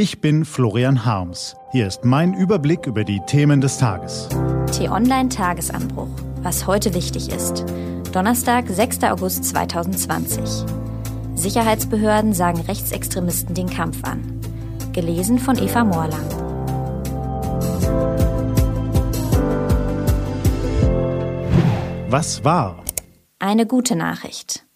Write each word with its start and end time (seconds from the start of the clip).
Ich 0.00 0.20
bin 0.20 0.44
Florian 0.44 1.04
Harms. 1.04 1.56
Hier 1.72 1.88
ist 1.88 2.04
mein 2.04 2.32
Überblick 2.32 2.86
über 2.86 3.02
die 3.02 3.18
Themen 3.26 3.60
des 3.60 3.78
Tages. 3.78 4.28
T-Online 4.70 5.28
Tagesanbruch. 5.28 6.06
Was 6.40 6.68
heute 6.68 6.94
wichtig 6.94 7.30
ist. 7.30 7.64
Donnerstag, 8.12 8.68
6. 8.68 9.02
August 9.02 9.46
2020. 9.46 10.64
Sicherheitsbehörden 11.34 12.32
sagen 12.32 12.60
Rechtsextremisten 12.60 13.56
den 13.56 13.68
Kampf 13.68 14.04
an. 14.04 14.40
Gelesen 14.92 15.40
von 15.40 15.58
Eva 15.58 15.82
Morlang. 15.82 16.28
Was 22.08 22.44
war? 22.44 22.84
Eine 23.40 23.66
gute 23.66 23.96
Nachricht. 23.96 24.67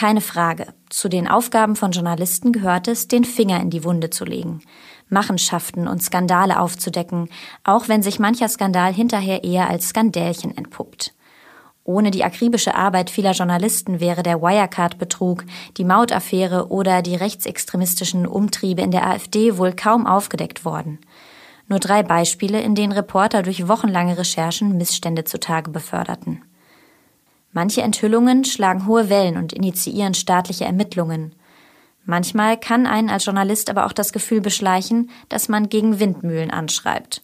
Keine 0.00 0.22
Frage. 0.22 0.68
Zu 0.88 1.10
den 1.10 1.28
Aufgaben 1.28 1.76
von 1.76 1.90
Journalisten 1.90 2.52
gehört 2.52 2.88
es, 2.88 3.06
den 3.06 3.22
Finger 3.22 3.60
in 3.60 3.68
die 3.68 3.84
Wunde 3.84 4.08
zu 4.08 4.24
legen, 4.24 4.62
Machenschaften 5.10 5.86
und 5.86 6.02
Skandale 6.02 6.58
aufzudecken, 6.58 7.28
auch 7.64 7.86
wenn 7.88 8.02
sich 8.02 8.18
mancher 8.18 8.48
Skandal 8.48 8.94
hinterher 8.94 9.44
eher 9.44 9.68
als 9.68 9.88
Skandälchen 9.88 10.56
entpuppt. 10.56 11.12
Ohne 11.84 12.10
die 12.10 12.24
akribische 12.24 12.74
Arbeit 12.74 13.10
vieler 13.10 13.32
Journalisten 13.32 14.00
wäre 14.00 14.22
der 14.22 14.40
Wirecard-Betrug, 14.40 15.44
die 15.76 15.84
Mautaffäre 15.84 16.68
oder 16.70 17.02
die 17.02 17.16
rechtsextremistischen 17.16 18.26
Umtriebe 18.26 18.80
in 18.80 18.92
der 18.92 19.06
AfD 19.06 19.58
wohl 19.58 19.74
kaum 19.74 20.06
aufgedeckt 20.06 20.64
worden. 20.64 20.98
Nur 21.68 21.78
drei 21.78 22.02
Beispiele, 22.02 22.62
in 22.62 22.74
denen 22.74 22.92
Reporter 22.92 23.42
durch 23.42 23.68
wochenlange 23.68 24.16
Recherchen 24.16 24.78
Missstände 24.78 25.24
zutage 25.24 25.70
beförderten. 25.70 26.40
Manche 27.52 27.82
Enthüllungen 27.82 28.44
schlagen 28.44 28.86
hohe 28.86 29.08
Wellen 29.08 29.36
und 29.36 29.52
initiieren 29.52 30.14
staatliche 30.14 30.64
Ermittlungen. 30.64 31.34
Manchmal 32.04 32.58
kann 32.58 32.86
einen 32.86 33.10
als 33.10 33.24
Journalist 33.24 33.70
aber 33.70 33.86
auch 33.86 33.92
das 33.92 34.12
Gefühl 34.12 34.40
beschleichen, 34.40 35.10
dass 35.28 35.48
man 35.48 35.68
gegen 35.68 36.00
Windmühlen 36.00 36.50
anschreibt. 36.50 37.22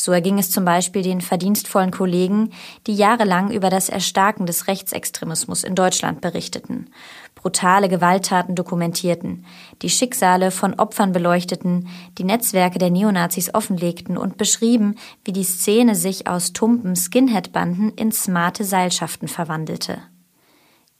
So 0.00 0.12
erging 0.12 0.38
es 0.38 0.50
zum 0.50 0.64
Beispiel 0.64 1.02
den 1.02 1.20
verdienstvollen 1.20 1.90
Kollegen, 1.90 2.52
die 2.86 2.94
jahrelang 2.94 3.50
über 3.50 3.68
das 3.68 3.88
Erstarken 3.88 4.46
des 4.46 4.68
Rechtsextremismus 4.68 5.64
in 5.64 5.74
Deutschland 5.74 6.20
berichteten, 6.20 6.90
brutale 7.38 7.88
Gewalttaten 7.88 8.54
dokumentierten, 8.54 9.46
die 9.80 9.88
Schicksale 9.88 10.50
von 10.50 10.74
Opfern 10.74 11.12
beleuchteten, 11.12 11.88
die 12.18 12.24
Netzwerke 12.24 12.78
der 12.78 12.90
Neonazis 12.90 13.54
offenlegten 13.54 14.18
und 14.18 14.36
beschrieben, 14.36 14.96
wie 15.24 15.32
die 15.32 15.44
Szene 15.44 15.94
sich 15.94 16.26
aus 16.26 16.52
tumpen 16.52 16.96
Skinhead-Banden 16.96 17.90
in 17.90 18.12
smarte 18.12 18.64
Seilschaften 18.64 19.28
verwandelte. 19.28 19.98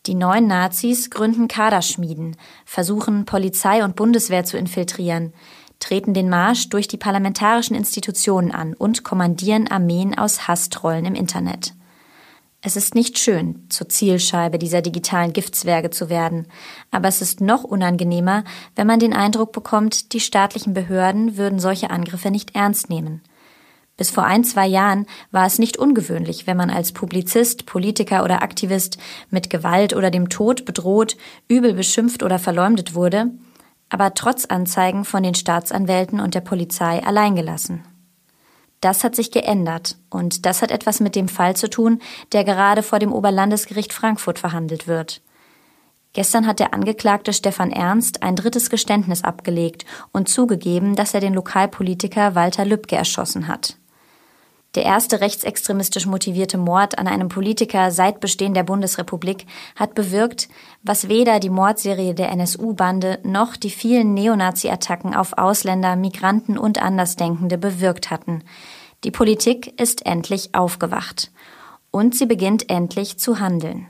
Die 0.06 0.14
neuen 0.14 0.46
Nazis 0.46 1.10
gründen 1.10 1.48
Kaderschmieden, 1.48 2.36
versuchen 2.64 3.24
Polizei 3.24 3.84
und 3.84 3.96
Bundeswehr 3.96 4.44
zu 4.44 4.56
infiltrieren, 4.56 5.34
treten 5.80 6.14
den 6.14 6.28
Marsch 6.28 6.68
durch 6.68 6.88
die 6.88 6.96
parlamentarischen 6.96 7.76
Institutionen 7.76 8.52
an 8.52 8.74
und 8.74 9.04
kommandieren 9.04 9.68
Armeen 9.68 10.16
aus 10.16 10.48
Hasstrollen 10.48 11.04
im 11.04 11.14
Internet. 11.14 11.74
Es 12.68 12.76
ist 12.76 12.94
nicht 12.94 13.18
schön, 13.18 13.64
zur 13.70 13.88
Zielscheibe 13.88 14.58
dieser 14.58 14.82
digitalen 14.82 15.32
Giftzwerge 15.32 15.88
zu 15.88 16.10
werden, 16.10 16.48
aber 16.90 17.08
es 17.08 17.22
ist 17.22 17.40
noch 17.40 17.64
unangenehmer, 17.64 18.44
wenn 18.76 18.86
man 18.86 19.00
den 19.00 19.14
Eindruck 19.14 19.52
bekommt, 19.52 20.12
die 20.12 20.20
staatlichen 20.20 20.74
Behörden 20.74 21.38
würden 21.38 21.60
solche 21.60 21.88
Angriffe 21.88 22.30
nicht 22.30 22.54
ernst 22.54 22.90
nehmen. 22.90 23.22
Bis 23.96 24.10
vor 24.10 24.24
ein, 24.24 24.44
zwei 24.44 24.66
Jahren 24.66 25.06
war 25.30 25.46
es 25.46 25.58
nicht 25.58 25.78
ungewöhnlich, 25.78 26.46
wenn 26.46 26.58
man 26.58 26.68
als 26.68 26.92
Publizist, 26.92 27.64
Politiker 27.64 28.22
oder 28.22 28.42
Aktivist 28.42 28.98
mit 29.30 29.48
Gewalt 29.48 29.96
oder 29.96 30.10
dem 30.10 30.28
Tod 30.28 30.66
bedroht, 30.66 31.16
übel 31.48 31.72
beschimpft 31.72 32.22
oder 32.22 32.38
verleumdet 32.38 32.94
wurde, 32.94 33.30
aber 33.88 34.12
trotz 34.12 34.44
Anzeigen 34.44 35.06
von 35.06 35.22
den 35.22 35.34
Staatsanwälten 35.34 36.20
und 36.20 36.34
der 36.34 36.42
Polizei 36.42 37.02
alleingelassen. 37.02 37.82
Das 38.80 39.02
hat 39.02 39.16
sich 39.16 39.30
geändert 39.30 39.96
und 40.10 40.46
das 40.46 40.62
hat 40.62 40.70
etwas 40.70 41.00
mit 41.00 41.16
dem 41.16 41.28
Fall 41.28 41.56
zu 41.56 41.68
tun, 41.68 42.00
der 42.32 42.44
gerade 42.44 42.82
vor 42.82 42.98
dem 42.98 43.12
Oberlandesgericht 43.12 43.92
Frankfurt 43.92 44.38
verhandelt 44.38 44.86
wird. 44.86 45.20
Gestern 46.12 46.46
hat 46.46 46.58
der 46.58 46.74
Angeklagte 46.74 47.32
Stefan 47.32 47.70
Ernst 47.70 48.22
ein 48.22 48.34
drittes 48.34 48.70
Geständnis 48.70 49.24
abgelegt 49.24 49.84
und 50.12 50.28
zugegeben, 50.28 50.96
dass 50.96 51.14
er 51.14 51.20
den 51.20 51.34
Lokalpolitiker 51.34 52.34
Walter 52.34 52.64
Lübcke 52.64 52.96
erschossen 52.96 53.48
hat. 53.48 53.76
Der 54.74 54.84
erste 54.84 55.22
rechtsextremistisch 55.22 56.04
motivierte 56.04 56.58
Mord 56.58 56.98
an 56.98 57.08
einem 57.08 57.28
Politiker 57.28 57.90
seit 57.90 58.20
Bestehen 58.20 58.52
der 58.52 58.64
Bundesrepublik 58.64 59.46
hat 59.76 59.94
bewirkt, 59.94 60.48
was 60.82 61.08
weder 61.08 61.40
die 61.40 61.48
Mordserie 61.48 62.14
der 62.14 62.30
NSU-Bande 62.30 63.18
noch 63.22 63.56
die 63.56 63.70
vielen 63.70 64.12
Neonazi-Attacken 64.12 65.14
auf 65.14 65.38
Ausländer, 65.38 65.96
Migranten 65.96 66.58
und 66.58 66.82
Andersdenkende 66.82 67.56
bewirkt 67.56 68.10
hatten. 68.10 68.44
Die 69.04 69.10
Politik 69.10 69.80
ist 69.80 70.04
endlich 70.04 70.54
aufgewacht. 70.54 71.30
Und 71.90 72.14
sie 72.14 72.26
beginnt 72.26 72.68
endlich 72.68 73.18
zu 73.18 73.40
handeln. 73.40 73.86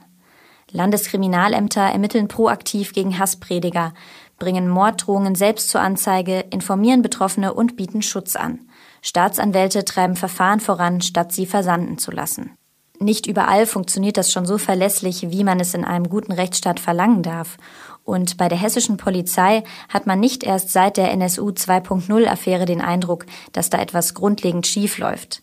Landeskriminalämter 0.70 1.80
ermitteln 1.80 2.28
proaktiv 2.28 2.92
gegen 2.92 3.18
Hassprediger, 3.18 3.94
bringen 4.38 4.68
Morddrohungen 4.68 5.34
selbst 5.34 5.70
zur 5.70 5.80
Anzeige, 5.80 6.44
informieren 6.50 7.02
Betroffene 7.02 7.52
und 7.52 7.76
bieten 7.76 8.02
Schutz 8.02 8.36
an. 8.36 8.67
Staatsanwälte 9.02 9.84
treiben 9.84 10.16
Verfahren 10.16 10.60
voran, 10.60 11.00
statt 11.00 11.32
sie 11.32 11.46
versanden 11.46 11.98
zu 11.98 12.10
lassen. 12.10 12.52
Nicht 13.00 13.26
überall 13.26 13.66
funktioniert 13.66 14.16
das 14.16 14.32
schon 14.32 14.44
so 14.44 14.58
verlässlich, 14.58 15.30
wie 15.30 15.44
man 15.44 15.60
es 15.60 15.74
in 15.74 15.84
einem 15.84 16.08
guten 16.08 16.32
Rechtsstaat 16.32 16.80
verlangen 16.80 17.22
darf. 17.22 17.56
Und 18.02 18.36
bei 18.38 18.48
der 18.48 18.58
hessischen 18.58 18.96
Polizei 18.96 19.62
hat 19.88 20.06
man 20.06 20.18
nicht 20.18 20.42
erst 20.42 20.70
seit 20.70 20.96
der 20.96 21.12
NSU 21.12 21.50
2.0-Affäre 21.50 22.64
den 22.64 22.80
Eindruck, 22.80 23.26
dass 23.52 23.70
da 23.70 23.78
etwas 23.78 24.14
grundlegend 24.14 24.66
schief 24.66 24.98
läuft. 24.98 25.42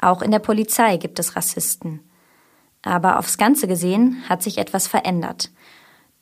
Auch 0.00 0.22
in 0.22 0.30
der 0.30 0.38
Polizei 0.38 0.96
gibt 0.96 1.18
es 1.18 1.36
Rassisten. 1.36 2.00
Aber 2.82 3.18
aufs 3.18 3.36
Ganze 3.36 3.66
gesehen 3.66 4.22
hat 4.28 4.42
sich 4.42 4.58
etwas 4.58 4.86
verändert. 4.86 5.50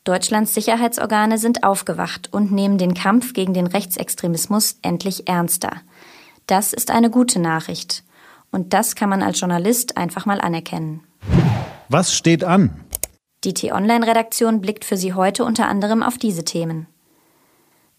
Deutschlands 0.04 0.54
Sicherheitsorgane 0.54 1.38
sind 1.38 1.64
aufgewacht 1.64 2.28
und 2.32 2.52
nehmen 2.52 2.78
den 2.78 2.94
Kampf 2.94 3.32
gegen 3.32 3.54
den 3.54 3.66
Rechtsextremismus 3.66 4.78
endlich 4.82 5.28
ernster. 5.28 5.80
Das 6.46 6.72
ist 6.72 6.90
eine 6.90 7.10
gute 7.10 7.38
Nachricht. 7.38 8.04
Und 8.50 8.72
das 8.72 8.94
kann 8.94 9.08
man 9.08 9.22
als 9.22 9.40
Journalist 9.40 9.96
einfach 9.96 10.26
mal 10.26 10.40
anerkennen. 10.40 11.02
Was 11.88 12.14
steht 12.14 12.44
an? 12.44 12.84
Die 13.44 13.54
T-Online-Redaktion 13.54 14.60
blickt 14.60 14.84
für 14.84 14.96
Sie 14.96 15.12
heute 15.12 15.44
unter 15.44 15.68
anderem 15.68 16.02
auf 16.02 16.18
diese 16.18 16.44
Themen. 16.44 16.86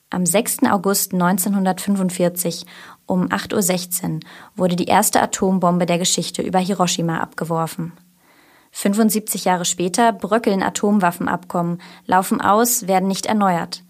Am 0.10 0.26
6. 0.26 0.64
August 0.70 1.14
1945 1.14 2.66
um 3.06 3.28
8.16 3.28 4.14
Uhr 4.14 4.20
wurde 4.56 4.76
die 4.76 4.86
erste 4.86 5.22
Atombombe 5.22 5.86
der 5.86 5.98
Geschichte 5.98 6.42
über 6.42 6.60
Hiroshima 6.60 7.20
abgeworfen. 7.20 7.94
75 8.72 9.46
Jahre 9.46 9.66
später 9.66 10.12
bröckeln 10.14 10.62
Atomwaffenabkommen, 10.62 11.82
laufen 12.06 12.42
aus, 12.42 12.88
werden 12.88 13.08
nicht 13.08 13.26
erneuert. 13.26 13.84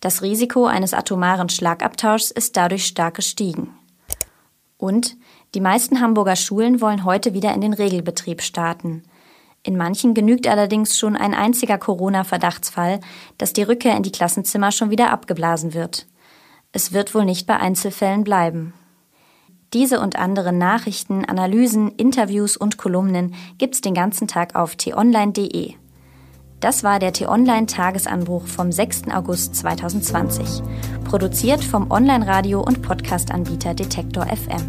Das 0.00 0.22
Risiko 0.22 0.66
eines 0.66 0.92
atomaren 0.92 1.48
Schlagabtauschs 1.48 2.30
ist 2.30 2.56
dadurch 2.56 2.86
stark 2.86 3.14
gestiegen. 3.14 3.74
Und 4.76 5.16
die 5.54 5.60
meisten 5.60 6.00
Hamburger 6.00 6.36
Schulen 6.36 6.80
wollen 6.80 7.04
heute 7.04 7.34
wieder 7.34 7.54
in 7.54 7.60
den 7.60 7.74
Regelbetrieb 7.74 8.42
starten. 8.42 9.04
In 9.62 9.76
manchen 9.76 10.12
genügt 10.12 10.46
allerdings 10.46 10.98
schon 10.98 11.16
ein 11.16 11.32
einziger 11.32 11.78
Corona-Verdachtsfall, 11.78 13.00
dass 13.38 13.52
die 13.52 13.62
Rückkehr 13.62 13.96
in 13.96 14.02
die 14.02 14.12
Klassenzimmer 14.12 14.72
schon 14.72 14.90
wieder 14.90 15.10
abgeblasen 15.10 15.72
wird. 15.72 16.06
Es 16.72 16.92
wird 16.92 17.14
wohl 17.14 17.24
nicht 17.24 17.46
bei 17.46 17.56
Einzelfällen 17.56 18.24
bleiben. 18.24 18.74
Diese 19.72 20.00
und 20.00 20.16
andere 20.16 20.52
Nachrichten, 20.52 21.24
Analysen, 21.24 21.90
Interviews 21.92 22.56
und 22.56 22.76
Kolumnen 22.76 23.34
gibt's 23.58 23.80
den 23.80 23.94
ganzen 23.94 24.28
Tag 24.28 24.54
auf 24.54 24.76
t-online.de. 24.76 25.74
Das 26.64 26.82
war 26.82 26.98
der 26.98 27.12
T-Online 27.12 27.66
Tagesanbruch 27.66 28.46
vom 28.46 28.72
6. 28.72 29.10
August 29.12 29.54
2020. 29.54 30.62
Produziert 31.04 31.62
vom 31.62 31.90
Online-Radio- 31.90 32.62
und 32.62 32.80
Podcast-Anbieter 32.80 33.74
Detektor 33.74 34.24
FM. 34.24 34.62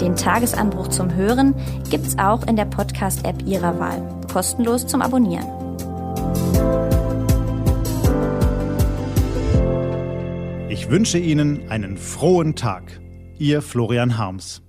Den 0.00 0.14
Tagesanbruch 0.14 0.86
zum 0.86 1.12
Hören 1.12 1.56
gibt's 1.90 2.16
auch 2.16 2.46
in 2.46 2.54
der 2.54 2.66
Podcast-App 2.66 3.42
Ihrer 3.44 3.80
Wahl. 3.80 4.00
Kostenlos 4.32 4.86
zum 4.86 5.02
Abonnieren. 5.02 5.48
Ich 10.68 10.90
wünsche 10.90 11.18
Ihnen 11.18 11.68
einen 11.70 11.96
frohen 11.96 12.54
Tag. 12.54 13.00
Ihr 13.36 13.62
Florian 13.62 14.16
Harms. 14.16 14.62